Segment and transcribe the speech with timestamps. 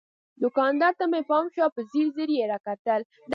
[0.41, 3.01] دوکاندار ته مې پام شو، په ځیر ځیر یې را کتل.